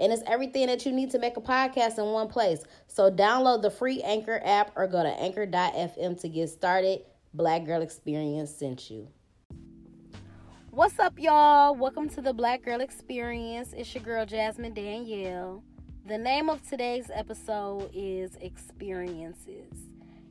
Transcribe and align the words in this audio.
And 0.00 0.14
it's 0.14 0.22
everything 0.26 0.66
that 0.68 0.86
you 0.86 0.92
need 0.92 1.10
to 1.10 1.18
make 1.18 1.36
a 1.36 1.42
podcast 1.42 1.98
in 1.98 2.06
one 2.06 2.28
place. 2.28 2.64
So 2.86 3.10
download 3.10 3.60
the 3.60 3.70
free 3.70 4.00
Anchor 4.00 4.40
app 4.42 4.72
or 4.74 4.86
go 4.86 5.02
to 5.02 5.10
anchor.fm 5.10 6.18
to 6.22 6.28
get 6.28 6.48
started. 6.48 7.02
Black 7.34 7.66
Girl 7.66 7.82
Experience 7.82 8.50
sent 8.50 8.90
you. 8.90 9.08
What's 10.70 10.98
up, 10.98 11.18
y'all? 11.18 11.74
Welcome 11.74 12.08
to 12.10 12.22
the 12.22 12.32
Black 12.32 12.64
Girl 12.64 12.80
Experience. 12.80 13.74
It's 13.76 13.94
your 13.94 14.02
girl, 14.02 14.24
Jasmine 14.24 14.72
Danielle. 14.72 15.62
The 16.06 16.16
name 16.16 16.48
of 16.48 16.66
today's 16.66 17.10
episode 17.12 17.90
is 17.92 18.36
Experiences. 18.36 19.90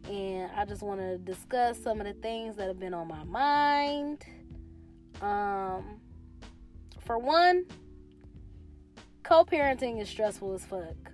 And 0.10 0.50
I 0.56 0.66
just 0.66 0.82
want 0.82 1.00
to 1.00 1.20
discuss 1.20 1.78
some 1.78 2.02
of 2.02 2.08
the 2.08 2.14
things 2.14 2.56
that 2.56 2.68
have 2.68 2.80
been 2.80 2.96
on 2.96 3.08
my 3.08 3.24
mind. 3.24 4.26
Um, 5.22 6.02
for 7.02 7.20
one, 7.20 7.66
co-parenting 9.24 10.02
is 10.02 10.10
stressful 10.10 10.54
as 10.54 10.66
fuck. 10.66 11.12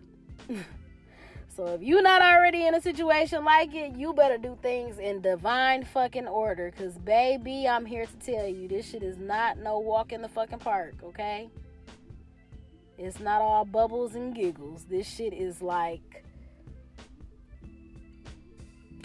so 1.56 1.68
if 1.68 1.82
you're 1.82 2.02
not 2.02 2.22
already 2.22 2.66
in 2.66 2.76
a 2.76 2.82
situation 2.82 3.44
like 3.44 3.74
it, 3.74 3.96
you 3.96 4.14
better 4.14 4.38
do 4.38 4.58
things 4.62 5.00
in 5.00 5.22
divine 5.22 5.84
fucking 5.84 6.28
order. 6.28 6.72
Cause 6.78 6.98
baby, 6.98 7.68
I'm 7.68 7.86
here 7.86 8.06
to 8.06 8.18
tell 8.18 8.48
you, 8.48 8.68
this 8.68 8.90
shit 8.90 9.04
is 9.04 9.18
not 9.18 9.58
no 9.58 9.80
walk 9.80 10.12
in 10.12 10.22
the 10.22 10.30
fucking 10.30 10.60
park, 10.60 10.96
okay? 11.04 11.50
It's 12.98 13.20
not 13.20 13.42
all 13.42 13.66
bubbles 13.66 14.16
and 14.16 14.34
giggles. 14.34 14.86
This 14.86 15.08
shit 15.08 15.34
is 15.34 15.62
like 15.62 16.24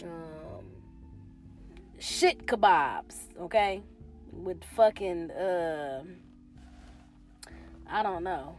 um 0.03 0.65
shit 1.99 2.47
kebabs, 2.47 3.17
okay? 3.41 3.83
With 4.33 4.63
fucking 4.77 5.31
uh 5.33 6.05
I 7.89 8.03
don't 8.05 8.23
know 8.23 8.57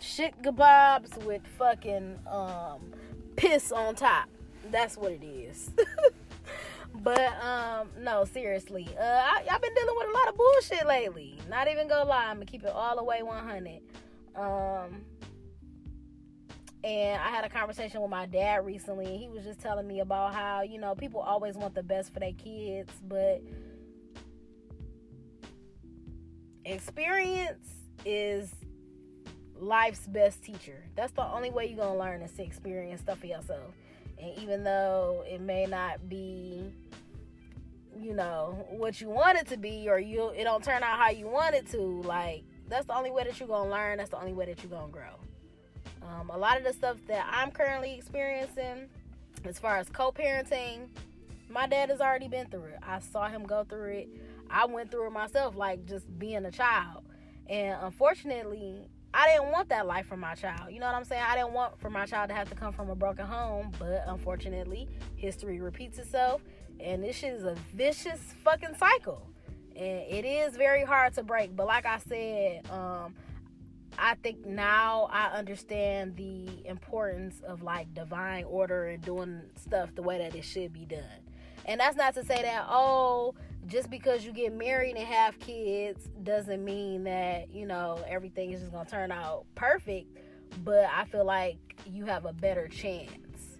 shit 0.00 0.40
kebabs 0.42 1.22
with 1.24 1.42
fucking 1.58 2.18
um, 2.26 2.92
piss 3.36 3.70
on 3.72 3.94
top. 3.94 4.28
That's 4.70 4.96
what 4.96 5.12
it 5.12 5.24
is. 5.24 5.70
but 6.94 7.32
um, 7.42 7.88
no, 8.00 8.24
seriously, 8.24 8.88
uh, 8.98 9.02
I, 9.02 9.42
have 9.46 9.62
been 9.62 9.74
dealing 9.74 9.94
with 9.96 10.08
a 10.08 10.12
lot 10.12 10.28
of 10.28 10.36
bullshit 10.36 10.86
lately. 10.86 11.38
Not 11.48 11.68
even 11.68 11.88
gonna 11.88 12.08
lie, 12.08 12.26
I'm 12.26 12.36
gonna 12.36 12.46
keep 12.46 12.64
it 12.64 12.70
all 12.70 12.96
the 12.96 13.04
way 13.04 13.22
100. 13.22 13.80
Um, 14.36 15.02
and 16.82 17.20
I 17.20 17.28
had 17.28 17.44
a 17.44 17.48
conversation 17.48 18.00
with 18.00 18.10
my 18.10 18.26
dad 18.26 18.64
recently. 18.64 19.06
And 19.06 19.16
he 19.16 19.28
was 19.28 19.44
just 19.44 19.60
telling 19.60 19.86
me 19.86 20.00
about 20.00 20.34
how 20.34 20.62
you 20.62 20.78
know 20.78 20.94
people 20.94 21.20
always 21.20 21.56
want 21.56 21.74
the 21.74 21.82
best 21.82 22.12
for 22.12 22.20
their 22.20 22.32
kids, 22.32 22.92
but 23.06 23.42
experience 26.64 27.68
is 28.04 28.54
life's 29.60 30.06
best 30.06 30.42
teacher. 30.42 30.82
That's 30.96 31.12
the 31.12 31.24
only 31.24 31.50
way 31.50 31.66
you're 31.66 31.84
gonna 31.84 31.98
learn 31.98 32.22
is 32.22 32.32
to 32.32 32.42
experience 32.42 33.02
stuff 33.02 33.18
for 33.18 33.26
yourself. 33.26 33.74
And 34.18 34.38
even 34.38 34.64
though 34.64 35.24
it 35.28 35.40
may 35.40 35.66
not 35.66 36.08
be, 36.08 36.72
you 37.98 38.14
know, 38.14 38.66
what 38.70 39.00
you 39.00 39.08
want 39.08 39.38
it 39.38 39.46
to 39.48 39.56
be, 39.56 39.88
or 39.88 39.98
you 39.98 40.28
it 40.28 40.44
don't 40.44 40.64
turn 40.64 40.82
out 40.82 40.98
how 40.98 41.10
you 41.10 41.26
want 41.26 41.54
it 41.54 41.70
to, 41.70 41.78
like 42.02 42.44
that's 42.68 42.86
the 42.86 42.94
only 42.94 43.10
way 43.10 43.24
that 43.24 43.38
you're 43.38 43.48
gonna 43.48 43.70
learn. 43.70 43.98
That's 43.98 44.10
the 44.10 44.18
only 44.18 44.32
way 44.32 44.46
that 44.46 44.62
you're 44.62 44.70
gonna 44.70 44.92
grow. 44.92 45.16
Um, 46.02 46.30
a 46.30 46.38
lot 46.38 46.56
of 46.56 46.64
the 46.64 46.72
stuff 46.72 46.96
that 47.08 47.28
I'm 47.30 47.50
currently 47.50 47.94
experiencing, 47.94 48.88
as 49.44 49.58
far 49.58 49.76
as 49.76 49.88
co-parenting, 49.88 50.88
my 51.48 51.66
dad 51.66 51.90
has 51.90 52.00
already 52.00 52.28
been 52.28 52.46
through 52.46 52.64
it. 52.64 52.78
I 52.82 53.00
saw 53.00 53.28
him 53.28 53.44
go 53.44 53.64
through 53.64 53.90
it. 53.90 54.08
I 54.48 54.66
went 54.66 54.90
through 54.90 55.06
it 55.08 55.12
myself, 55.12 55.56
like 55.56 55.84
just 55.86 56.06
being 56.18 56.44
a 56.44 56.50
child. 56.50 57.04
And 57.48 57.76
unfortunately, 57.82 58.88
I 59.12 59.26
didn't 59.28 59.50
want 59.50 59.68
that 59.70 59.86
life 59.86 60.06
for 60.06 60.16
my 60.16 60.34
child. 60.34 60.72
You 60.72 60.78
know 60.78 60.86
what 60.86 60.94
I'm 60.94 61.04
saying? 61.04 61.22
I 61.26 61.34
didn't 61.36 61.52
want 61.52 61.80
for 61.80 61.90
my 61.90 62.06
child 62.06 62.28
to 62.28 62.34
have 62.34 62.48
to 62.50 62.54
come 62.54 62.72
from 62.72 62.90
a 62.90 62.94
broken 62.94 63.26
home, 63.26 63.72
but 63.78 64.04
unfortunately, 64.06 64.88
history 65.16 65.60
repeats 65.60 65.98
itself, 65.98 66.42
and 66.78 67.02
this 67.02 67.22
is 67.22 67.44
a 67.44 67.56
vicious 67.74 68.20
fucking 68.44 68.76
cycle. 68.78 69.26
And 69.74 70.02
it 70.08 70.24
is 70.24 70.56
very 70.56 70.84
hard 70.84 71.14
to 71.14 71.22
break, 71.22 71.56
but 71.56 71.66
like 71.66 71.86
I 71.86 71.98
said, 71.98 72.70
um, 72.70 73.14
I 73.98 74.14
think 74.22 74.46
now 74.46 75.08
I 75.10 75.26
understand 75.36 76.16
the 76.16 76.66
importance 76.66 77.40
of 77.46 77.62
like 77.62 77.92
divine 77.94 78.44
order 78.44 78.86
and 78.86 79.02
doing 79.02 79.42
stuff 79.56 79.94
the 79.94 80.02
way 80.02 80.18
that 80.18 80.34
it 80.34 80.44
should 80.44 80.72
be 80.72 80.84
done. 80.84 81.02
And 81.66 81.80
that's 81.80 81.96
not 81.96 82.14
to 82.14 82.24
say 82.24 82.42
that, 82.42 82.66
oh, 82.68 83.34
just 83.66 83.90
because 83.90 84.24
you 84.24 84.32
get 84.32 84.52
married 84.52 84.96
and 84.96 85.06
have 85.06 85.38
kids 85.38 86.08
doesn't 86.22 86.64
mean 86.64 87.04
that, 87.04 87.52
you 87.54 87.66
know, 87.66 88.02
everything 88.08 88.52
is 88.52 88.60
just 88.60 88.72
going 88.72 88.84
to 88.84 88.90
turn 88.90 89.12
out 89.12 89.44
perfect. 89.54 90.16
But 90.64 90.86
I 90.86 91.04
feel 91.04 91.24
like 91.24 91.58
you 91.86 92.04
have 92.06 92.24
a 92.24 92.32
better 92.32 92.66
chance. 92.68 93.58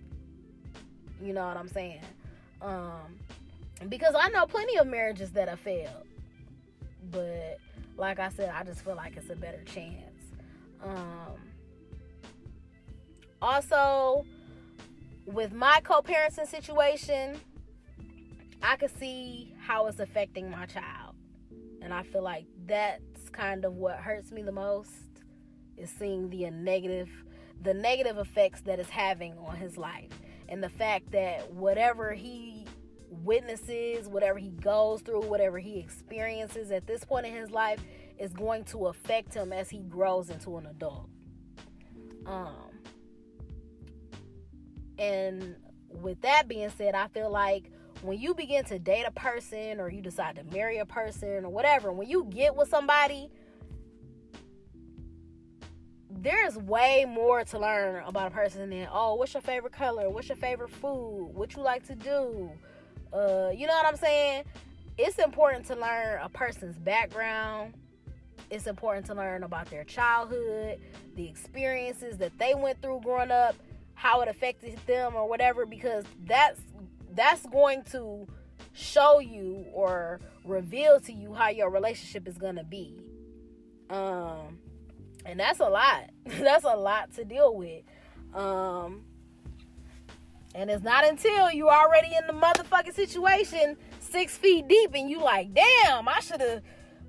You 1.23 1.33
know 1.33 1.47
what 1.47 1.57
I'm 1.57 1.69
saying? 1.69 2.01
Um, 2.61 3.19
because 3.89 4.15
I 4.19 4.29
know 4.31 4.47
plenty 4.47 4.77
of 4.79 4.87
marriages 4.87 5.31
that 5.33 5.49
have 5.49 5.61
failed. 5.61 6.07
But 7.11 7.59
like 7.97 8.19
I 8.19 8.31
said, 8.31 8.53
I 8.55 8.65
just 8.65 8.85
feel 8.85 8.97
like 8.97 9.17
it's 9.17 9.31
a 9.31 9.37
better 9.37 9.63
chance. 9.65 10.25
Um, 10.83 11.37
also, 13.43 14.25
with 15.27 15.53
my 15.53 15.81
co 15.83 16.03
parenting 16.03 16.47
situation, 16.47 17.41
I 18.63 18.77
could 18.77 18.97
see 18.99 19.55
how 19.71 19.87
it's 19.87 20.01
affecting 20.01 20.51
my 20.51 20.67
child. 20.67 21.15
And 21.81 21.95
I 21.95 22.03
feel 22.03 22.25
like 22.25 22.47
that's 22.67 23.29
kind 23.31 23.65
of 23.65 23.75
what 23.75 23.99
hurts 23.99 24.33
me 24.33 24.43
the 24.43 24.51
most 24.51 24.91
is 25.77 25.89
seeing 25.91 26.29
the 26.29 26.51
negative 26.51 27.09
the 27.63 27.73
negative 27.73 28.19
effects 28.19 28.63
that 28.63 28.81
it's 28.81 28.91
having 28.91 29.39
on 29.39 29.55
his 29.55 29.77
life. 29.77 30.11
And 30.49 30.61
the 30.61 30.71
fact 30.71 31.13
that 31.13 31.53
whatever 31.53 32.13
he 32.13 32.67
witnesses, 33.11 34.09
whatever 34.09 34.41
he 34.41 34.51
goes 34.51 35.03
through, 35.03 35.23
whatever 35.23 35.59
he 35.59 35.79
experiences 35.79 36.73
at 36.73 36.89
this 36.89 37.05
point 37.05 37.27
in 37.27 37.35
his 37.35 37.53
life 37.53 37.81
is 38.19 38.33
going 38.33 38.65
to 38.65 38.89
affect 38.89 39.35
him 39.35 39.53
as 39.53 39.71
he 39.71 39.79
grows 39.83 40.31
into 40.31 40.57
an 40.57 40.67
adult. 40.67 41.09
Um 42.27 42.81
and 44.99 45.55
with 45.91 46.23
that 46.23 46.49
being 46.49 46.71
said, 46.71 46.97
I 46.97 47.07
feel 47.09 47.31
like 47.31 47.71
when 48.03 48.19
you 48.19 48.35
begin 48.35 48.65
to 48.65 48.79
date 48.79 49.05
a 49.07 49.11
person 49.11 49.81
or 49.81 49.91
you 49.91 50.01
decide 50.01 50.37
to 50.37 50.45
marry 50.55 50.79
a 50.79 50.87
person 50.87 51.45
or 51.45 51.51
whatever, 51.51 51.93
when 51.93 52.09
you 52.09 52.25
get 52.25 52.55
with 52.57 52.69
somebody, 52.69 53.31
there's 56.11 56.57
way 56.57 57.05
more 57.09 57.45
to 57.45 57.59
learn 57.59 58.03
about 58.05 58.29
a 58.29 58.31
person 58.31 58.71
than 58.71 58.89
oh, 58.93 59.15
what's 59.15 59.35
your 59.35 59.43
favorite 59.43 59.73
color? 59.73 60.09
What's 60.11 60.29
your 60.29 60.37
favorite 60.37 60.71
food? 60.71 61.31
What 61.35 61.55
you 61.57 61.63
like 61.63 61.87
to 61.87 61.95
do? 61.95 62.51
Uh, 63.13 63.51
you 63.55 63.67
know 63.67 63.75
what 63.75 63.87
I'm 63.87 63.97
saying? 63.97 64.45
It's 64.99 65.19
important 65.19 65.67
to 65.67 65.77
learn 65.77 66.21
a 66.23 66.29
person's 66.29 66.79
background. 66.79 67.75
It's 68.51 68.67
important 68.67 69.07
to 69.07 69.15
learn 69.15 69.45
about 69.45 69.71
their 69.71 69.85
childhood, 69.85 70.81
the 71.15 71.29
experiences 71.29 72.19
that 72.19 72.37
they 72.39 72.55
went 72.55 72.83
through 72.83 73.01
growing 73.05 73.31
up, 73.31 73.55
how 73.95 74.21
it 74.23 74.29
affected 74.29 74.79
them 74.87 75.15
or 75.15 75.29
whatever 75.29 75.67
because 75.67 76.05
that's 76.25 76.61
that's 77.15 77.47
going 77.47 77.83
to 77.93 78.27
show 78.73 79.19
you 79.19 79.67
or 79.73 80.21
reveal 80.45 81.01
to 81.01 81.13
you 81.13 81.35
how 81.35 81.49
your 81.49 81.71
relationship 81.71 82.27
is 82.29 82.39
going 82.39 82.57
to 82.57 82.65
be. 82.65 83.01
Um 83.89 84.59
and 85.27 85.39
that's 85.39 85.61
a 85.61 85.69
lot. 85.69 86.11
that's 86.25 86.65
a 86.65 86.77
lot 86.77 87.13
to 87.15 87.25
deal 87.25 87.55
with. 87.55 87.83
Um 88.35 89.03
and 90.55 90.69
it's 90.71 90.83
not 90.83 91.07
until 91.07 91.51
you 91.53 91.69
are 91.69 91.87
already 91.87 92.09
in 92.19 92.27
the 92.27 92.33
motherfucking 92.33 92.95
situation 92.95 93.77
6 94.01 94.39
feet 94.39 94.67
deep 94.67 94.91
and 94.95 95.09
you 95.09 95.21
like, 95.21 95.55
"Damn, 95.55 96.09
I 96.09 96.21
should 96.21 96.41
have 96.41 96.63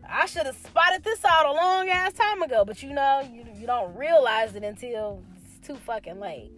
I 0.08 0.26
should 0.26 0.46
have 0.46 0.56
spotted 0.58 1.04
this 1.04 1.24
out 1.26 1.46
a 1.46 1.52
long 1.52 1.90
ass 1.90 2.14
time 2.14 2.42
ago." 2.42 2.66
But 2.66 2.84
you 2.84 2.94
know, 2.94 3.28
you 3.32 3.46
you 3.56 3.66
don't 3.66 3.96
realize 3.96 4.56
it 4.56 4.64
until 4.64 5.24
it's 5.36 5.68
too 5.68 5.76
fucking 5.76 6.20
late. 6.20 6.52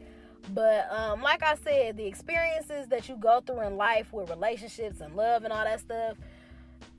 But 0.49 0.91
um, 0.91 1.21
like 1.21 1.41
I 1.41 1.55
said, 1.55 1.97
the 1.97 2.05
experiences 2.05 2.87
that 2.87 3.07
you 3.07 3.15
go 3.15 3.41
through 3.41 3.61
in 3.61 3.77
life 3.77 4.11
with 4.11 4.29
relationships 4.29 4.99
and 5.01 5.15
love 5.15 5.43
and 5.43 5.53
all 5.53 5.63
that 5.63 5.79
stuff, 5.79 6.17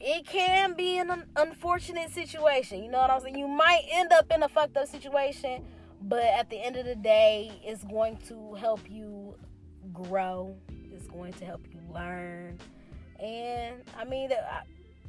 it 0.00 0.26
can 0.26 0.74
be 0.74 0.98
an 0.98 1.24
unfortunate 1.36 2.10
situation. 2.10 2.82
You 2.82 2.90
know 2.90 2.98
what 2.98 3.10
I'm 3.10 3.20
saying? 3.20 3.38
You 3.38 3.48
might 3.48 3.82
end 3.92 4.12
up 4.12 4.30
in 4.32 4.42
a 4.42 4.48
fucked 4.48 4.76
up 4.76 4.88
situation, 4.88 5.64
but 6.02 6.24
at 6.24 6.50
the 6.50 6.56
end 6.56 6.76
of 6.76 6.86
the 6.86 6.96
day, 6.96 7.52
it's 7.62 7.84
going 7.84 8.16
to 8.28 8.54
help 8.54 8.80
you 8.88 9.34
grow. 9.92 10.56
It's 10.92 11.06
going 11.06 11.32
to 11.34 11.44
help 11.44 11.66
you 11.70 11.80
learn. 11.92 12.58
And 13.20 13.82
I 13.96 14.04
mean, 14.04 14.30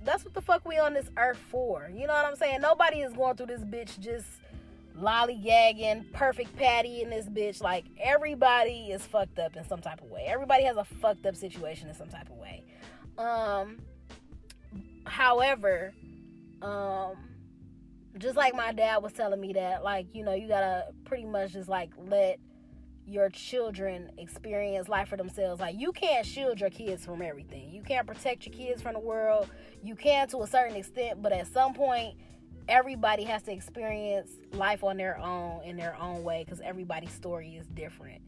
that's 0.03 0.23
what 0.23 0.33
the 0.33 0.41
fuck 0.41 0.65
we 0.67 0.77
on 0.77 0.93
this 0.93 1.09
earth 1.17 1.39
for. 1.49 1.89
You 1.93 2.07
know 2.07 2.13
what 2.13 2.25
I'm 2.25 2.35
saying? 2.35 2.61
Nobody 2.61 2.99
is 2.99 3.13
going 3.13 3.35
through 3.35 3.47
this 3.47 3.61
bitch 3.61 3.99
just 3.99 4.27
lollygagging, 4.99 6.11
perfect 6.13 6.55
patty 6.55 7.01
in 7.01 7.09
this 7.09 7.25
bitch. 7.27 7.61
Like 7.61 7.85
everybody 7.99 8.91
is 8.91 9.05
fucked 9.05 9.39
up 9.39 9.55
in 9.55 9.67
some 9.67 9.81
type 9.81 10.01
of 10.01 10.09
way. 10.09 10.25
Everybody 10.27 10.63
has 10.63 10.77
a 10.77 10.85
fucked 10.85 11.25
up 11.25 11.35
situation 11.35 11.89
in 11.89 11.95
some 11.95 12.09
type 12.09 12.29
of 12.29 12.37
way. 12.37 12.63
Um 13.17 13.79
however, 15.05 15.93
um 16.61 17.15
just 18.17 18.37
like 18.37 18.55
my 18.55 18.71
dad 18.71 19.03
was 19.03 19.13
telling 19.13 19.41
me 19.41 19.53
that 19.53 19.83
like, 19.83 20.07
you 20.13 20.23
know, 20.23 20.33
you 20.33 20.47
got 20.47 20.61
to 20.61 20.85
pretty 21.03 21.25
much 21.25 21.53
just 21.53 21.67
like 21.67 21.91
let 21.97 22.39
your 23.05 23.29
children 23.29 24.09
experience 24.17 24.87
life 24.87 25.09
for 25.09 25.17
themselves. 25.17 25.61
Like 25.61 25.75
you 25.77 25.91
can't 25.91 26.25
shield 26.25 26.59
your 26.59 26.69
kids 26.69 27.05
from 27.05 27.21
everything. 27.21 27.71
You 27.71 27.83
can't 27.83 28.07
protect 28.07 28.45
your 28.45 28.55
kids 28.55 28.81
from 28.81 28.93
the 28.93 28.99
world. 28.99 29.49
You 29.83 29.95
can 29.95 30.27
to 30.29 30.41
a 30.43 30.47
certain 30.47 30.75
extent, 30.75 31.21
but 31.21 31.31
at 31.31 31.47
some 31.47 31.73
point 31.73 32.15
everybody 32.67 33.23
has 33.23 33.43
to 33.43 33.51
experience 33.51 34.31
life 34.53 34.83
on 34.83 34.97
their 34.97 35.17
own 35.17 35.63
in 35.63 35.77
their 35.77 35.95
own 35.99 36.23
way 36.23 36.43
because 36.43 36.61
everybody's 36.61 37.11
story 37.11 37.55
is 37.55 37.67
different. 37.67 38.21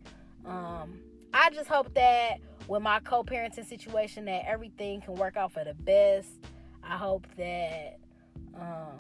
Um, 0.46 1.00
I 1.34 1.50
just 1.50 1.70
hope 1.70 1.94
that 1.96 2.38
with 2.68 2.82
my 2.82 3.00
co-parenting 3.00 3.68
situation 3.68 4.26
that 4.26 4.46
everything 4.48 5.02
can 5.02 5.16
work 5.16 5.38
out 5.38 5.52
for 5.52 5.64
the 5.64 5.74
best. 5.74 6.30
I 6.84 6.98
hope 6.98 7.28
that 7.38 8.00
um, 8.56 8.98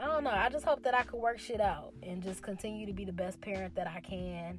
I 0.00 0.06
don't 0.06 0.24
know. 0.24 0.30
I 0.30 0.48
just 0.48 0.64
hope 0.64 0.82
that 0.82 0.94
I 0.94 1.02
could 1.02 1.20
work 1.20 1.38
shit 1.38 1.60
out 1.60 1.92
and 2.02 2.22
just 2.22 2.42
continue 2.42 2.86
to 2.86 2.92
be 2.92 3.04
the 3.04 3.12
best 3.12 3.40
parent 3.40 3.74
that 3.76 3.86
I 3.86 4.00
can 4.00 4.58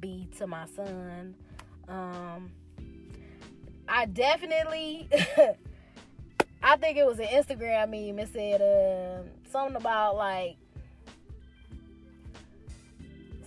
be 0.00 0.28
to 0.38 0.46
my 0.46 0.66
son. 0.66 1.34
Um, 1.88 2.52
I 3.88 4.06
definitely, 4.06 5.08
I 6.62 6.76
think 6.76 6.98
it 6.98 7.06
was 7.06 7.18
an 7.18 7.26
Instagram 7.26 7.90
meme. 7.90 8.18
It 8.18 8.32
said 8.32 8.60
uh, 8.60 9.22
something 9.50 9.76
about 9.76 10.16
like 10.16 10.56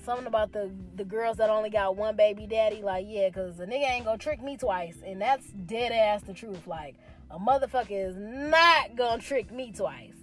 something 0.03 0.27
about 0.27 0.51
the 0.51 0.71
the 0.95 1.03
girls 1.03 1.37
that 1.37 1.49
only 1.49 1.69
got 1.69 1.95
one 1.95 2.15
baby 2.15 2.47
daddy. 2.47 2.81
Like, 2.81 3.05
yeah, 3.07 3.29
cause 3.29 3.59
a 3.59 3.65
nigga 3.65 3.89
ain't 3.89 4.05
gonna 4.05 4.17
trick 4.17 4.41
me 4.41 4.57
twice, 4.57 4.97
and 5.05 5.21
that's 5.21 5.47
dead 5.47 5.91
ass 5.91 6.23
the 6.23 6.33
truth. 6.33 6.67
Like, 6.67 6.95
a 7.29 7.37
motherfucker 7.39 8.09
is 8.09 8.15
not 8.17 8.95
gonna 8.95 9.21
trick 9.21 9.51
me 9.51 9.71
twice. 9.71 10.13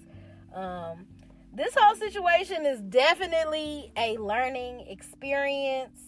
Um, 0.54 1.06
this 1.52 1.74
whole 1.76 1.94
situation 1.96 2.66
is 2.66 2.80
definitely 2.80 3.92
a 3.96 4.16
learning 4.18 4.86
experience. 4.88 6.00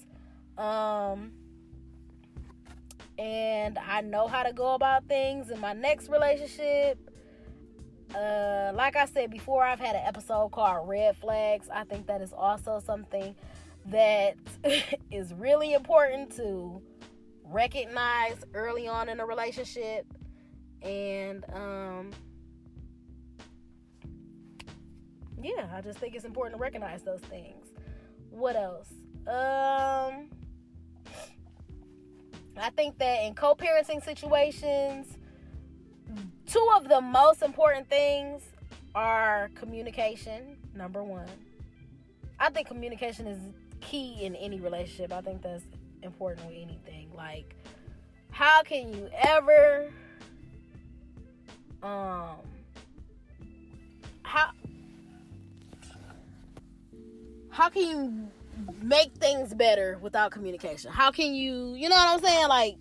Um, 0.57 1.33
and 3.19 3.79
I 3.79 4.01
know 4.01 4.29
how 4.29 4.43
to 4.43 4.53
go 4.53 4.75
about 4.75 5.07
things 5.07 5.51
in 5.51 5.61
my 5.61 5.73
next 5.73 6.09
relationship. 6.09 6.99
Uh, 8.15 8.73
like 8.75 8.97
I 8.97 9.05
said 9.05 9.31
before, 9.31 9.63
I've 9.63 9.79
had 9.79 9.95
an 9.95 10.03
episode 10.05 10.51
called 10.51 10.89
Red 10.89 11.17
Flags. 11.17 11.69
I 11.73 11.85
think 11.85 12.07
that 12.07 12.21
is 12.21 12.33
also 12.33 12.81
something 12.85 13.35
that 13.87 14.37
is 15.11 15.33
really 15.35 15.75
important 15.75 16.35
to 16.37 16.83
recognize 17.45 18.37
early 18.55 18.89
on 18.89 19.09
in 19.09 19.21
a 19.21 19.27
relationship. 19.27 20.07
And, 20.83 21.45
um, 21.53 22.11
yeah, 25.43 25.69
I 25.73 25.81
just 25.81 25.99
think 25.99 26.15
it's 26.15 26.25
important 26.25 26.57
to 26.57 26.63
recognize 26.63 27.03
those 27.03 27.21
things. 27.21 27.67
What 28.31 28.57
else? 28.57 28.89
Um, 29.27 30.31
I 32.61 32.71
think 32.71 32.99
that 32.99 33.25
in 33.25 33.35
co 33.35 33.55
parenting 33.55 34.05
situations, 34.05 35.19
two 36.47 36.69
of 36.77 36.89
the 36.89 37.01
most 37.01 37.43
important 37.43 37.89
things 37.89 38.43
are 38.95 39.51
communication, 39.55 40.57
number 40.75 41.03
one. 41.03 41.29
I 42.39 42.51
think 42.51 42.69
communication 42.69 43.27
is 43.27 43.39
key 43.81 44.25
in 44.25 44.35
any 44.37 44.61
relationship. 44.61 45.13
I 45.13 45.21
think 45.21 45.43
that's 45.43 45.65
important 46.03 46.47
with 46.47 46.57
anything. 46.57 47.11
Like, 47.15 47.55
how 48.31 48.63
can 48.63 48.93
you 48.93 49.09
ever, 49.13 49.91
um, 51.83 52.37
how 54.23 54.51
how 57.51 57.69
can 57.69 57.83
you 57.83 58.30
make 58.83 59.13
things 59.15 59.55
better 59.55 59.99
without 60.01 60.31
communication? 60.31 60.91
How 60.91 61.11
can 61.11 61.35
you, 61.35 61.75
you 61.75 61.89
know 61.89 61.97
what 61.97 62.09
I'm 62.09 62.25
saying? 62.25 62.49
Like, 62.49 62.77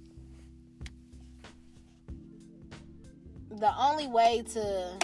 the 3.51 3.73
only 3.77 4.07
way 4.07 4.43
to 4.53 4.99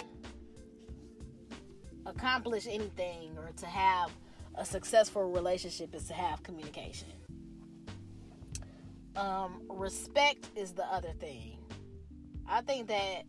accomplish 2.06 2.66
anything 2.66 3.36
or 3.36 3.50
to 3.56 3.66
have 3.66 4.10
a 4.54 4.64
successful 4.64 5.30
relationship 5.30 5.94
is 5.94 6.04
to 6.08 6.14
have 6.14 6.42
communication. 6.42 7.08
Um, 9.16 9.62
respect 9.68 10.50
is 10.56 10.72
the 10.72 10.84
other 10.84 11.12
thing. 11.18 11.58
I 12.48 12.60
think 12.60 12.88
that 12.88 13.22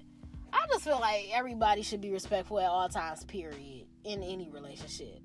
I 0.53 0.65
just 0.67 0.83
feel 0.83 0.99
like 0.99 1.27
everybody 1.33 1.81
should 1.81 2.01
be 2.01 2.11
respectful 2.11 2.59
at 2.59 2.67
all 2.67 2.87
times, 2.87 3.25
period, 3.25 3.87
in 4.03 4.23
any 4.23 4.49
relationship 4.49 5.21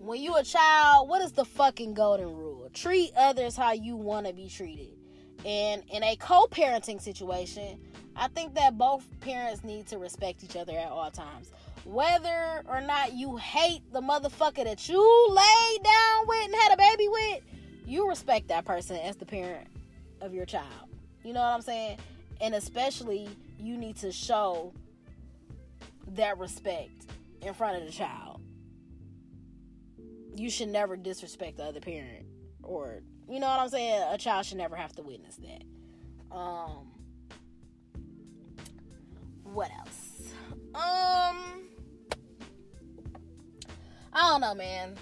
when 0.00 0.20
you 0.20 0.34
a 0.36 0.42
child, 0.42 1.08
what 1.10 1.20
is 1.20 1.32
the 1.32 1.44
fucking 1.44 1.92
golden 1.92 2.34
rule? 2.34 2.70
Treat 2.72 3.12
others 3.16 3.54
how 3.54 3.72
you 3.72 3.96
want 3.96 4.26
to 4.26 4.32
be 4.32 4.48
treated. 4.48 4.96
And 5.44 5.82
in 5.92 6.02
a 6.02 6.16
co-parenting 6.16 7.00
situation, 7.00 7.78
I 8.16 8.28
think 8.28 8.54
that 8.54 8.78
both 8.78 9.06
parents 9.20 9.62
need 9.62 9.86
to 9.88 9.98
respect 9.98 10.42
each 10.42 10.56
other 10.56 10.72
at 10.72 10.88
all 10.88 11.10
times. 11.10 11.52
Whether 11.84 12.62
or 12.66 12.80
not 12.80 13.12
you 13.12 13.36
hate 13.36 13.82
the 13.92 14.00
motherfucker 14.00 14.64
that 14.64 14.88
you 14.88 15.28
laid 15.30 15.82
down 15.82 16.26
with 16.26 16.44
and 16.44 16.54
had 16.54 16.72
a 16.72 16.76
baby 16.76 17.08
with, 17.08 17.42
you 17.86 18.08
respect 18.08 18.48
that 18.48 18.64
person 18.64 18.96
as 18.96 19.16
the 19.16 19.26
parent 19.26 19.68
of 20.22 20.32
your 20.32 20.46
child. 20.46 20.88
You 21.24 21.34
know 21.34 21.40
what 21.40 21.48
I'm 21.50 21.62
saying? 21.62 21.98
And 22.40 22.54
especially 22.54 23.28
you 23.58 23.76
need 23.76 23.96
to 23.96 24.12
show 24.12 24.72
that 26.12 26.38
respect 26.38 27.04
in 27.42 27.52
front 27.52 27.76
of 27.76 27.84
the 27.84 27.92
child 27.92 28.39
you 30.36 30.50
should 30.50 30.68
never 30.68 30.96
disrespect 30.96 31.56
the 31.56 31.64
other 31.64 31.80
parent 31.80 32.26
or 32.62 33.02
you 33.28 33.38
know 33.38 33.48
what 33.48 33.60
I'm 33.60 33.68
saying? 33.68 34.02
A 34.10 34.18
child 34.18 34.46
should 34.46 34.58
never 34.58 34.76
have 34.76 34.92
to 34.96 35.02
witness 35.02 35.36
that. 35.36 35.62
Um 36.34 36.88
what 39.44 39.70
else? 39.78 40.32
Um 40.74 41.60
I 44.12 44.28
don't 44.28 44.40
know, 44.40 44.54
man. 44.54 44.96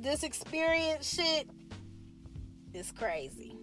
This 0.00 0.22
experience 0.22 1.14
shit 1.14 1.48
is 2.72 2.90
crazy. 2.92 3.56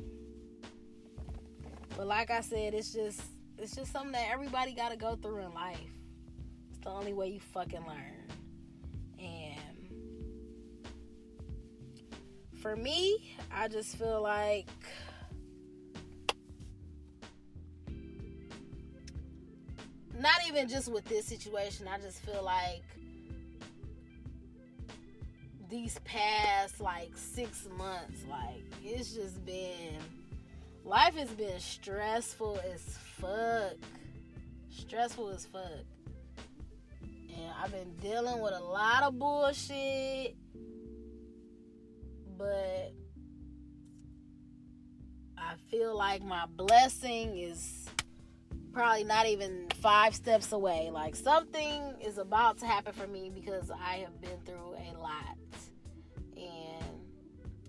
But 1.97 2.07
like 2.07 2.31
I 2.31 2.41
said, 2.41 2.73
it's 2.73 2.93
just 2.93 3.21
it's 3.57 3.75
just 3.75 3.91
something 3.91 4.13
that 4.13 4.27
everybody 4.31 4.73
got 4.73 4.89
to 4.89 4.97
go 4.97 5.15
through 5.15 5.39
in 5.39 5.53
life. 5.53 5.77
It's 6.71 6.79
the 6.79 6.89
only 6.89 7.13
way 7.13 7.27
you 7.27 7.39
fucking 7.39 7.85
learn. 7.85 8.20
For 12.61 12.75
me, 12.75 13.35
I 13.51 13.67
just 13.67 13.97
feel 13.97 14.21
like 14.21 14.69
not 20.17 20.35
even 20.47 20.69
just 20.69 20.91
with 20.91 21.05
this 21.05 21.25
situation, 21.25 21.87
I 21.87 21.97
just 21.97 22.23
feel 22.23 22.43
like 22.43 22.83
these 25.69 25.97
past 26.05 26.79
like 26.79 27.11
six 27.15 27.67
months, 27.77 28.23
like 28.29 28.63
it's 28.83 29.13
just 29.13 29.43
been 29.43 29.97
life 30.85 31.15
has 31.15 31.29
been 31.29 31.59
stressful 31.59 32.59
as 32.71 32.97
fuck. 33.19 33.77
Stressful 34.69 35.29
as 35.29 35.45
fuck. 35.45 35.85
And 37.01 37.51
I've 37.61 37.71
been 37.71 37.95
dealing 38.01 38.41
with 38.41 38.53
a 38.53 38.63
lot 38.63 39.03
of 39.03 39.17
bullshit 39.17 40.35
but 42.41 42.93
I 45.37 45.53
feel 45.69 45.95
like 45.95 46.23
my 46.23 46.45
blessing 46.47 47.37
is 47.37 47.85
probably 48.73 49.03
not 49.03 49.27
even 49.27 49.67
five 49.79 50.15
steps 50.15 50.51
away. 50.51 50.89
Like 50.91 51.15
something 51.15 51.95
is 52.03 52.17
about 52.17 52.57
to 52.59 52.65
happen 52.65 52.93
for 52.93 53.05
me 53.05 53.31
because 53.33 53.69
I 53.69 53.97
have 53.97 54.19
been 54.21 54.39
through 54.43 54.75
a 54.75 54.97
lot. 54.97 55.37
And, 56.35 56.99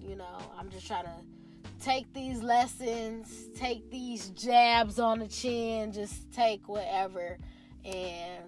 you 0.00 0.16
know, 0.16 0.38
I'm 0.58 0.70
just 0.70 0.86
trying 0.86 1.04
to 1.04 1.84
take 1.84 2.10
these 2.14 2.42
lessons, 2.42 3.48
take 3.54 3.90
these 3.90 4.30
jabs 4.30 4.98
on 4.98 5.18
the 5.18 5.28
chin, 5.28 5.92
just 5.92 6.32
take 6.32 6.66
whatever. 6.66 7.36
And 7.84 8.44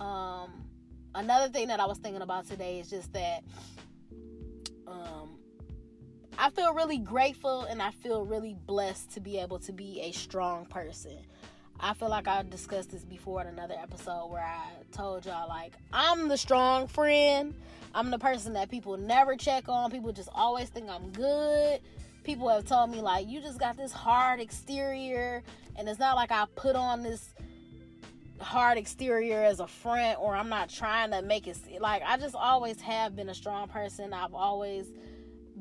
um, 0.00 0.64
another 1.14 1.52
thing 1.52 1.68
that 1.68 1.80
I 1.80 1.84
was 1.84 1.98
thinking 1.98 2.22
about 2.22 2.46
today 2.46 2.78
is 2.78 2.88
just 2.88 3.12
that 3.12 3.42
Um, 5.04 5.38
I 6.38 6.50
feel 6.50 6.74
really 6.74 6.98
grateful 6.98 7.62
and 7.62 7.80
I 7.80 7.90
feel 7.90 8.24
really 8.24 8.56
blessed 8.66 9.12
to 9.12 9.20
be 9.20 9.38
able 9.38 9.58
to 9.60 9.72
be 9.72 10.00
a 10.02 10.12
strong 10.12 10.66
person. 10.66 11.18
I 11.78 11.94
feel 11.94 12.08
like 12.08 12.26
I 12.26 12.42
discussed 12.42 12.90
this 12.90 13.04
before 13.04 13.40
in 13.42 13.48
another 13.48 13.74
episode 13.80 14.28
where 14.28 14.42
I 14.42 14.66
told 14.92 15.26
y'all 15.26 15.48
like 15.48 15.74
I'm 15.92 16.28
the 16.28 16.36
strong 16.36 16.86
friend. 16.86 17.54
I'm 17.94 18.10
the 18.10 18.18
person 18.18 18.52
that 18.54 18.70
people 18.70 18.96
never 18.96 19.36
check 19.36 19.68
on. 19.68 19.90
People 19.90 20.12
just 20.12 20.28
always 20.34 20.68
think 20.68 20.88
I'm 20.88 21.10
good. 21.10 21.80
People 22.24 22.48
have 22.48 22.66
told 22.66 22.90
me 22.90 23.00
like 23.00 23.28
you 23.28 23.40
just 23.40 23.58
got 23.58 23.76
this 23.76 23.92
hard 23.92 24.40
exterior 24.40 25.42
and 25.76 25.88
it's 25.88 25.98
not 25.98 26.16
like 26.16 26.32
I 26.32 26.46
put 26.56 26.76
on 26.76 27.02
this 27.02 27.34
hard 28.40 28.78
exterior 28.78 29.42
as 29.42 29.60
a 29.60 29.66
front 29.66 30.18
or 30.20 30.34
I'm 30.34 30.48
not 30.48 30.68
trying 30.68 31.10
to 31.12 31.22
make 31.22 31.46
it 31.46 31.58
like 31.80 32.02
I 32.04 32.16
just 32.18 32.34
always 32.34 32.80
have 32.80 33.16
been 33.16 33.28
a 33.28 33.34
strong 33.34 33.68
person. 33.68 34.12
I've 34.12 34.34
always 34.34 34.86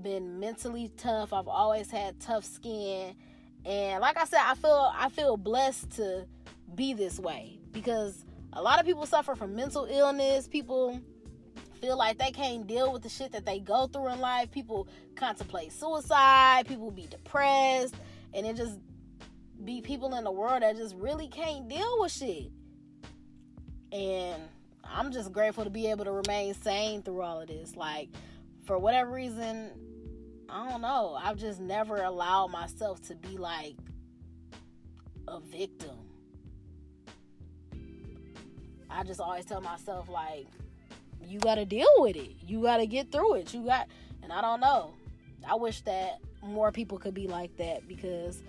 been 0.01 0.39
mentally 0.39 0.91
tough. 0.98 1.34
I've 1.34 1.48
always 1.48 1.89
had 1.89 2.20
tough 2.20 2.44
skin. 2.44 3.15
And 3.65 4.01
like 4.01 4.17
I 4.17 4.25
said, 4.25 4.41
I 4.44 4.55
feel 4.55 4.91
I 4.96 5.10
feel 5.10 5.38
blessed 5.38 5.91
to 5.91 6.27
be 6.75 6.94
this 6.94 7.20
way 7.20 7.60
because 7.72 8.25
a 8.53 8.62
lot 8.62 8.79
of 8.79 8.86
people 8.86 9.05
suffer 9.05 9.36
from 9.36 9.55
mental 9.55 9.86
illness. 9.86 10.48
People 10.48 11.00
feel 11.82 11.98
like 11.98 12.17
they 12.17 12.32
can't 12.32 12.67
deal 12.67 12.91
with 12.91 13.03
the 13.03 13.10
shit 13.10 13.32
that 13.32 13.46
they 13.46 13.60
go 13.60 13.88
through 13.88 14.10
in 14.10 14.20
life. 14.20 14.51
People 14.51 14.88
contemplate 15.15 15.72
suicide, 15.72 16.67
people 16.67 16.91
be 16.91 17.08
depressed, 17.08 17.96
and 18.34 18.46
it 18.46 18.55
just 18.55 18.79
be 19.63 19.82
people 19.82 20.15
in 20.15 20.24
the 20.24 20.32
world 20.32 20.62
that 20.62 20.75
just 20.75 20.96
really 20.96 21.27
can't 21.27 21.67
deal 21.67 21.98
with 22.00 22.12
shit. 22.12 22.51
And 23.95 24.41
I'm 24.83 25.13
just 25.13 25.31
grateful 25.31 25.63
to 25.63 25.69
be 25.69 25.89
able 25.89 26.03
to 26.03 26.11
remain 26.11 26.53
sane 26.53 27.01
through 27.01 27.21
all 27.21 27.39
of 27.39 27.47
this. 27.47 27.77
Like, 27.77 28.09
for 28.65 28.77
whatever 28.77 29.11
reason, 29.11 29.71
I 30.49 30.69
don't 30.69 30.81
know. 30.81 31.17
I've 31.17 31.37
just 31.37 31.61
never 31.61 32.03
allowed 32.03 32.47
myself 32.47 33.01
to 33.07 33.15
be 33.15 33.37
like 33.37 33.77
a 35.29 35.39
victim. 35.39 35.95
I 38.89 39.03
just 39.03 39.21
always 39.21 39.45
tell 39.45 39.61
myself, 39.61 40.09
like, 40.09 40.47
you 41.25 41.39
got 41.39 41.55
to 41.55 41.65
deal 41.65 41.87
with 41.99 42.17
it. 42.17 42.31
You 42.45 42.63
got 42.63 42.77
to 42.77 42.87
get 42.87 43.13
through 43.13 43.35
it. 43.35 43.53
You 43.53 43.63
got, 43.65 43.87
and 44.23 44.33
I 44.33 44.41
don't 44.41 44.59
know. 44.59 44.93
I 45.47 45.55
wish 45.55 45.81
that 45.81 46.19
more 46.43 46.69
people 46.71 46.97
could 46.97 47.13
be 47.13 47.27
like 47.27 47.55
that 47.57 47.87
because, 47.87 48.43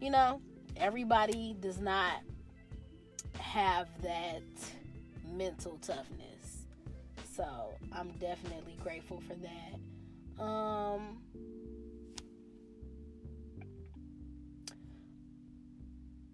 you 0.00 0.10
know, 0.10 0.40
everybody 0.76 1.54
does 1.60 1.78
not 1.78 2.22
have 3.38 3.86
that 4.02 4.42
mental 5.36 5.78
toughness. 5.82 6.66
So 7.34 7.74
I'm 7.92 8.10
definitely 8.20 8.76
grateful 8.82 9.22
for 9.26 9.34
that. 9.34 10.42
Um, 10.42 11.18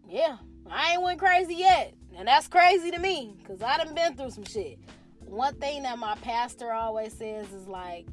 yeah, 0.09 0.37
I 0.71 0.93
ain't 0.93 1.03
went 1.03 1.19
crazy 1.19 1.55
yet. 1.55 1.95
And 2.17 2.29
that's 2.29 2.49
crazy 2.49 2.91
to 2.91 2.99
me 2.99 3.37
because 3.39 3.63
I 3.63 3.77
done 3.77 3.95
been 3.95 4.17
through 4.17 4.31
some 4.31 4.45
shit. 4.45 4.79
One 5.21 5.55
thing 5.57 5.83
that 5.83 5.99
my 5.99 6.15
pastor 6.17 6.73
always 6.73 7.13
says 7.13 7.53
is 7.53 7.67
like, 7.67 8.07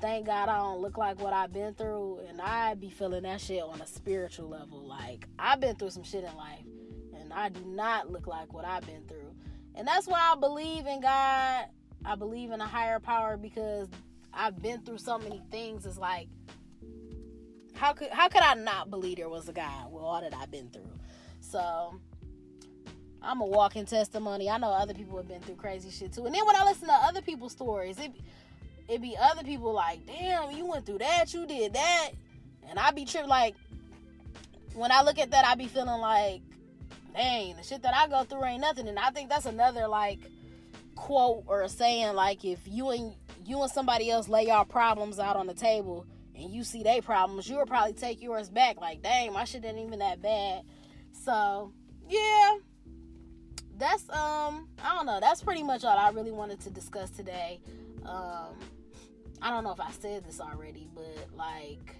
thank 0.00 0.26
God 0.26 0.48
I 0.48 0.58
don't 0.58 0.80
look 0.80 0.96
like 0.96 1.20
what 1.20 1.32
I've 1.32 1.52
been 1.52 1.74
through. 1.74 2.20
And 2.28 2.40
I 2.40 2.74
be 2.74 2.88
feeling 2.88 3.24
that 3.24 3.40
shit 3.40 3.62
on 3.62 3.80
a 3.80 3.86
spiritual 3.86 4.48
level. 4.48 4.86
Like, 4.86 5.26
I've 5.38 5.60
been 5.60 5.76
through 5.76 5.90
some 5.90 6.04
shit 6.04 6.24
in 6.24 6.34
life. 6.36 6.64
And 7.18 7.32
I 7.32 7.50
do 7.50 7.60
not 7.66 8.10
look 8.10 8.26
like 8.26 8.54
what 8.54 8.64
I've 8.64 8.86
been 8.86 9.02
through. 9.06 9.34
And 9.76 9.86
that's 9.86 10.06
why 10.06 10.32
I 10.32 10.40
believe 10.40 10.86
in 10.86 11.00
God. 11.00 11.66
I 12.04 12.14
believe 12.14 12.50
in 12.50 12.60
a 12.60 12.66
higher 12.66 12.98
power 12.98 13.36
because 13.36 13.88
I've 14.32 14.60
been 14.62 14.80
through 14.82 14.98
so 14.98 15.18
many 15.18 15.42
things. 15.50 15.84
It's 15.86 15.98
like, 15.98 16.28
how 17.74 17.92
could 17.92 18.08
how 18.08 18.28
could 18.28 18.42
I 18.42 18.54
not 18.54 18.90
believe 18.90 19.18
there 19.18 19.28
was 19.28 19.48
a 19.48 19.52
God 19.52 19.92
with 19.92 20.02
all 20.02 20.20
that 20.20 20.34
I've 20.34 20.50
been 20.50 20.70
through? 20.70 20.90
So 21.40 22.00
I'm 23.22 23.40
a 23.40 23.46
walking 23.46 23.86
testimony. 23.86 24.48
I 24.48 24.58
know 24.58 24.70
other 24.70 24.94
people 24.94 25.16
have 25.16 25.28
been 25.28 25.40
through 25.40 25.56
crazy 25.56 25.90
shit 25.90 26.12
too. 26.12 26.26
And 26.26 26.34
then 26.34 26.46
when 26.46 26.56
I 26.56 26.64
listen 26.64 26.88
to 26.88 26.94
other 26.94 27.20
people's 27.20 27.52
stories, 27.52 27.98
it 27.98 28.12
it 28.88 29.02
be 29.02 29.16
other 29.20 29.42
people 29.42 29.72
like, 29.72 30.06
damn, 30.06 30.52
you 30.52 30.64
went 30.64 30.86
through 30.86 30.98
that, 30.98 31.34
you 31.34 31.44
did 31.44 31.74
that, 31.74 32.10
and 32.68 32.78
I 32.78 32.92
be 32.92 33.04
tripped 33.04 33.28
like 33.28 33.56
when 34.74 34.92
I 34.92 35.02
look 35.02 35.18
at 35.18 35.30
that, 35.32 35.44
I 35.44 35.54
be 35.54 35.66
feeling 35.66 36.00
like 36.00 36.42
dang, 37.16 37.56
the 37.56 37.62
shit 37.62 37.82
that 37.82 37.94
I 37.94 38.08
go 38.08 38.24
through 38.24 38.44
ain't 38.44 38.60
nothing. 38.60 38.88
And 38.88 38.98
I 38.98 39.10
think 39.10 39.30
that's 39.30 39.46
another 39.46 39.88
like 39.88 40.20
quote 40.94 41.44
or 41.46 41.62
a 41.62 41.68
saying 41.68 42.14
like 42.14 42.44
if 42.44 42.60
you 42.66 42.90
and 42.90 43.14
you 43.44 43.62
and 43.62 43.70
somebody 43.70 44.10
else 44.10 44.28
lay 44.28 44.46
y'all 44.46 44.64
problems 44.64 45.18
out 45.18 45.36
on 45.36 45.46
the 45.46 45.54
table 45.54 46.06
and 46.34 46.50
you 46.50 46.64
see 46.64 46.82
their 46.82 47.02
problems, 47.02 47.48
you'll 47.48 47.66
probably 47.66 47.94
take 47.94 48.22
yours 48.22 48.50
back. 48.50 48.80
Like, 48.80 49.02
dang, 49.02 49.32
my 49.32 49.44
shit 49.44 49.64
ain't 49.64 49.78
even 49.78 49.98
that 50.00 50.20
bad. 50.22 50.62
So 51.12 51.72
yeah. 52.08 52.56
That's 53.78 54.08
um 54.10 54.68
I 54.82 54.94
don't 54.94 55.06
know, 55.06 55.20
that's 55.20 55.42
pretty 55.42 55.62
much 55.62 55.84
all 55.84 55.98
I 55.98 56.10
really 56.10 56.32
wanted 56.32 56.60
to 56.60 56.70
discuss 56.70 57.10
today. 57.10 57.60
Um 58.04 58.54
I 59.42 59.50
don't 59.50 59.64
know 59.64 59.72
if 59.72 59.80
I 59.80 59.90
said 59.90 60.24
this 60.24 60.40
already, 60.40 60.88
but 60.94 61.28
like 61.36 61.96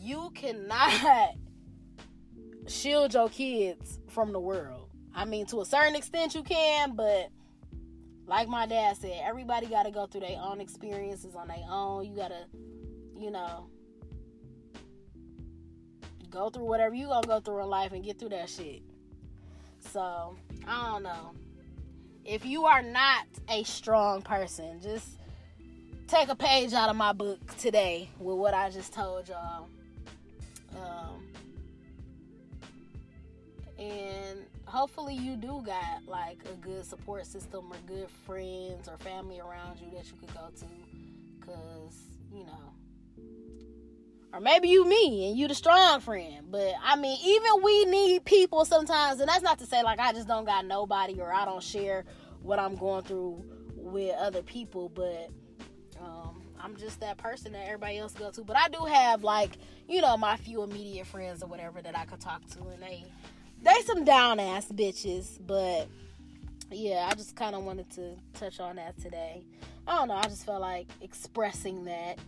you 0.00 0.30
cannot 0.34 1.34
shield 2.66 3.14
your 3.14 3.28
kids 3.28 3.98
from 4.08 4.32
the 4.32 4.40
world. 4.40 4.88
I 5.14 5.24
mean, 5.24 5.46
to 5.46 5.60
a 5.60 5.66
certain 5.66 5.94
extent, 5.94 6.34
you 6.34 6.42
can, 6.42 6.94
but 6.94 7.30
like 8.26 8.48
my 8.48 8.66
dad 8.66 8.96
said, 8.96 9.20
everybody 9.22 9.66
got 9.66 9.84
to 9.84 9.90
go 9.90 10.06
through 10.06 10.22
their 10.22 10.38
own 10.40 10.60
experiences 10.60 11.34
on 11.34 11.48
their 11.48 11.64
own. 11.68 12.06
You 12.06 12.16
got 12.16 12.28
to, 12.28 12.46
you 13.18 13.30
know, 13.30 13.66
go 16.30 16.48
through 16.48 16.64
whatever 16.64 16.94
you 16.94 17.06
gonna 17.06 17.26
go 17.26 17.40
through 17.40 17.60
in 17.62 17.68
life 17.68 17.92
and 17.92 18.02
get 18.02 18.18
through 18.18 18.30
that 18.30 18.48
shit. 18.48 18.82
So, 19.80 20.36
I 20.66 20.90
don't 20.90 21.02
know. 21.02 21.32
If 22.24 22.46
you 22.46 22.64
are 22.66 22.82
not 22.82 23.26
a 23.48 23.64
strong 23.64 24.22
person, 24.22 24.80
just 24.80 25.18
take 26.06 26.28
a 26.28 26.36
page 26.36 26.72
out 26.72 26.88
of 26.88 26.96
my 26.96 27.12
book 27.12 27.38
today 27.58 28.08
with 28.18 28.36
what 28.36 28.54
I 28.54 28.70
just 28.70 28.92
told 28.92 29.28
y'all. 29.28 29.66
Um, 30.74 31.01
and 33.82 34.40
hopefully 34.66 35.14
you 35.14 35.36
do 35.36 35.62
got 35.64 36.06
like 36.06 36.38
a 36.52 36.56
good 36.56 36.84
support 36.84 37.26
system 37.26 37.72
or 37.72 37.76
good 37.86 38.08
friends 38.26 38.88
or 38.88 38.96
family 38.98 39.40
around 39.40 39.80
you 39.80 39.90
that 39.96 40.06
you 40.06 40.16
could 40.18 40.32
go 40.34 40.48
to. 40.56 40.66
Because 41.40 42.02
you 42.32 42.44
know 42.44 42.72
or 44.32 44.40
maybe 44.40 44.68
you 44.68 44.88
me 44.88 45.28
and 45.28 45.38
you 45.38 45.46
the 45.46 45.54
strong 45.54 46.00
friend. 46.00 46.46
But 46.50 46.72
i 46.82 46.96
mean 46.96 47.18
even 47.24 47.62
we 47.62 47.84
need 47.84 48.24
people 48.24 48.64
sometimes. 48.64 49.20
And 49.20 49.28
that's 49.28 49.42
not 49.42 49.58
to 49.58 49.66
say 49.66 49.82
like 49.82 49.98
i 49.98 50.12
just 50.12 50.28
don't 50.28 50.44
got 50.44 50.64
nobody 50.64 51.20
or 51.20 51.32
i 51.32 51.44
don't 51.44 51.62
share 51.62 52.04
what 52.42 52.58
i'm 52.58 52.76
going 52.76 53.04
through 53.04 53.44
with 53.76 54.14
other 54.16 54.42
people. 54.42 54.88
But 54.88 55.28
um, 56.00 56.42
i'm 56.60 56.76
just 56.76 57.00
that 57.00 57.18
person 57.18 57.52
that 57.52 57.66
everybody 57.66 57.98
else 57.98 58.14
go 58.14 58.30
to. 58.30 58.42
But 58.42 58.56
i 58.56 58.68
do 58.68 58.84
have 58.84 59.22
like 59.22 59.58
you 59.88 60.00
know 60.00 60.16
my 60.16 60.36
few 60.36 60.62
immediate 60.62 61.06
friends 61.06 61.42
or 61.42 61.46
whatever 61.46 61.82
that 61.82 61.96
i 61.96 62.04
could 62.04 62.20
talk 62.20 62.46
to. 62.50 62.60
And 62.68 62.82
they 62.82 63.04
they 63.62 63.80
some 63.84 64.04
down 64.04 64.40
ass 64.40 64.66
bitches, 64.72 65.38
but 65.46 65.88
yeah, 66.70 67.08
I 67.10 67.14
just 67.14 67.36
kind 67.36 67.54
of 67.54 67.64
wanted 67.64 67.90
to 67.92 68.16
touch 68.34 68.60
on 68.60 68.76
that 68.76 69.00
today. 69.00 69.44
I 69.86 69.96
don't 69.96 70.08
know, 70.08 70.14
I 70.14 70.24
just 70.24 70.46
felt 70.46 70.60
like 70.60 70.88
expressing 71.00 71.84
that. 71.84 72.18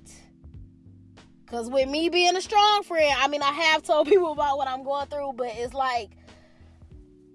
Cause 1.46 1.68
with 1.68 1.88
me 1.88 2.08
being 2.08 2.36
a 2.36 2.40
strong 2.40 2.82
friend, 2.82 3.14
I 3.18 3.28
mean, 3.28 3.42
I 3.42 3.52
have 3.52 3.82
told 3.84 4.08
people 4.08 4.32
about 4.32 4.56
what 4.56 4.68
I'm 4.68 4.82
going 4.82 5.06
through, 5.06 5.34
but 5.36 5.48
it's 5.50 5.74
like 5.74 6.10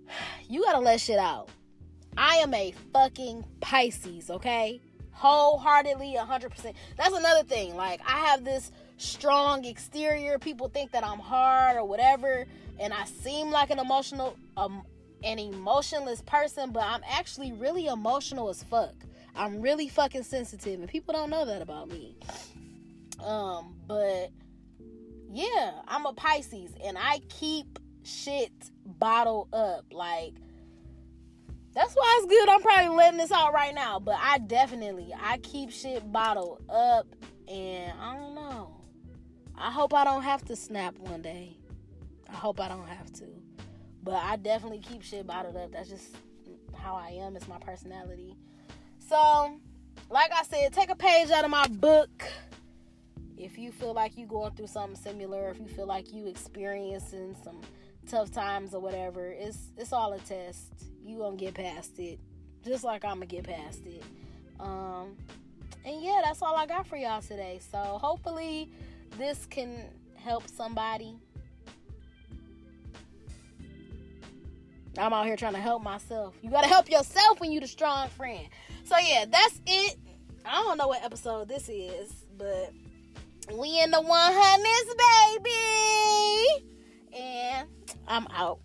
you 0.50 0.64
gotta 0.64 0.80
let 0.80 1.00
shit 1.00 1.20
out. 1.20 1.50
I 2.18 2.36
am 2.38 2.54
a 2.54 2.74
fucking 2.94 3.46
Pisces, 3.62 4.30
okay? 4.30 4.82
Wholeheartedly, 5.12 6.16
100%. 6.18 6.74
That's 6.98 7.16
another 7.16 7.44
thing. 7.44 7.76
Like, 7.76 8.02
I 8.06 8.26
have 8.28 8.44
this 8.44 8.72
strong 9.00 9.66
exterior. 9.66 10.38
People 10.38 10.70
think 10.70 10.92
that 10.92 11.06
I'm 11.06 11.20
hard 11.20 11.78
or 11.78 11.86
whatever 11.86 12.46
and 12.80 12.94
I 12.94 13.06
seem 13.06 13.50
like 13.50 13.70
an 13.70 13.80
emotional 13.80 14.38
um 14.58 14.84
an 15.24 15.38
emotionless 15.38 16.22
person, 16.22 16.72
but 16.72 16.84
I'm 16.84 17.02
actually 17.10 17.52
really 17.52 17.88
emotional 17.88 18.48
as 18.50 18.64
fuck. 18.64 18.94
I'm 19.36 19.62
really 19.62 19.90
fucking 19.90 20.24
sensitive 20.24 20.80
and 20.80 20.90
people 20.90 21.14
don't 21.14 21.30
know 21.30 21.46
that 21.46 21.62
about 21.62 21.90
me. 21.90 22.16
Um, 23.22 23.76
but 23.86 24.32
yeah, 25.32 25.72
I'm 25.88 26.06
a 26.06 26.14
Pisces 26.14 26.72
and 26.84 26.98
I 26.98 27.20
keep 27.30 27.80
shit 28.04 28.52
bottled 28.86 29.54
up. 29.54 29.86
Like 29.92 30.34
that's 31.74 31.94
why 31.94 32.20
it's 32.22 32.30
good 32.30 32.50
I'm 32.50 32.62
probably 32.62 32.96
letting 32.96 33.18
this 33.18 33.32
out 33.32 33.54
right 33.54 33.74
now, 33.76 34.00
but 34.00 34.16
I 34.22 34.40
definitely 34.40 35.14
I 35.22 35.38
keep 35.38 35.72
shit 35.72 36.10
bottled 36.12 36.64
up 36.70 37.08
and 37.48 37.94
I 38.00 38.16
don't 38.16 38.36
know. 38.36 38.79
I 39.60 39.72
hope 39.72 39.94
I 39.94 40.06
don't 40.06 40.24
have 40.24 40.46
to 40.46 40.56
snap 40.56 40.98
one 41.00 41.22
day. 41.22 41.58
I 42.30 42.34
hope 42.34 42.62
I 42.62 42.70
don't 42.70 42.88
have 42.88 43.12
to. 43.14 43.26
But 44.02 44.16
I 44.16 44.38
definitely 44.38 44.80
keep 44.80 45.04
shit 45.04 45.28
bottled 45.28 45.58
up. 45.58 45.74
That's 45.74 45.90
just 45.90 46.16
how 46.74 46.96
I 46.96 47.10
am. 47.10 47.36
It's 47.36 47.48
my 47.48 47.60
personality. 47.60 48.38
So, 49.10 49.60
like 50.10 50.32
I 50.34 50.44
said, 50.44 50.72
take 50.72 50.90
a 50.90 50.96
page 50.96 51.30
out 51.32 51.44
of 51.44 51.52
my 51.52 51.68
book. 51.68 52.24
If 53.38 53.58
you 53.58 53.72
feel 53.72 53.94
like 53.94 54.18
you 54.18 54.26
going 54.26 54.54
through 54.54 54.68
something 54.68 54.96
similar, 54.96 55.50
if 55.50 55.60
you 55.60 55.68
feel 55.68 55.88
like 55.88 56.14
you 56.14 56.28
experiencing 56.28 57.36
some 57.44 57.60
tough 58.08 58.32
times 58.32 58.74
or 58.74 58.82
whatever, 58.82 59.28
it's 59.30 59.72
it's 59.78 59.92
all 59.94 60.14
a 60.14 60.20
test. 60.20 60.72
You 61.04 61.20
gonna 61.20 61.38
get 61.38 61.54
past 61.54 62.00
it, 62.00 62.20
just 62.66 62.84
like 62.84 63.04
I'm 63.04 63.16
gonna 63.16 63.26
get 63.26 63.46
past 63.46 63.86
it. 63.86 64.04
Um, 64.60 65.16
and 65.86 66.02
yeah, 66.02 66.22
that's 66.24 66.42
all 66.42 66.56
I 66.56 66.66
got 66.66 66.86
for 66.86 66.98
y'all 66.98 67.22
today. 67.22 67.60
So 67.72 67.78
hopefully 67.78 68.70
this 69.20 69.46
can 69.46 69.86
help 70.16 70.48
somebody. 70.48 71.16
I'm 74.98 75.14
out 75.14 75.26
here 75.26 75.36
trying 75.36 75.54
to 75.54 75.60
help 75.60 75.84
myself. 75.84 76.36
You 76.42 76.50
gotta 76.50 76.68
help 76.68 76.90
yourself 76.90 77.40
when 77.40 77.52
you're 77.52 77.62
the 77.62 77.68
strong 77.68 78.10
friend. 78.10 78.48
So 78.84 78.96
yeah, 78.98 79.26
that's 79.30 79.62
it. 79.68 79.98
I 80.46 80.64
don't 80.64 80.78
know 80.78 80.88
what 80.88 81.04
episode 81.04 81.48
this 81.48 81.70
is, 81.70 82.26
but 82.38 82.72
we 83.52 83.80
in 83.82 83.92
the 83.92 83.98
100s, 83.98 85.44
baby. 85.44 87.18
And 87.18 87.68
I'm 88.08 88.28
out. 88.32 88.60